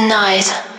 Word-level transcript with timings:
Tonight. 0.00 0.69